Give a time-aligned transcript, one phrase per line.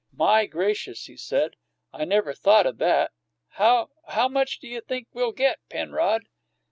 [0.11, 1.57] "My gracious," he said,
[1.93, 3.11] "I never thought o' that!
[3.49, 6.23] How how much do you think we'll get, Penrod?"